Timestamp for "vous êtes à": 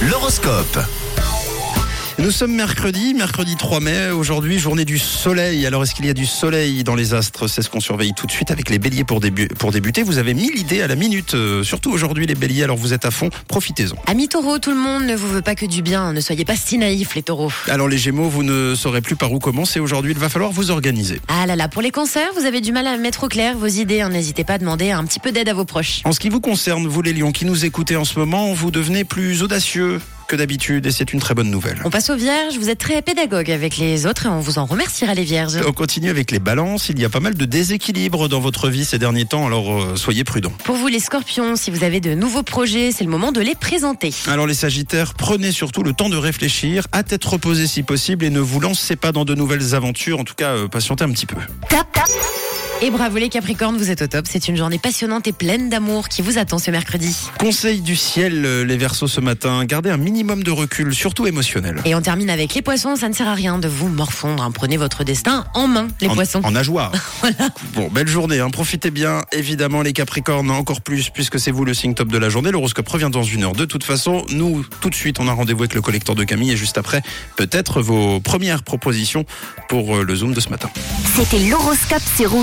12.78-13.12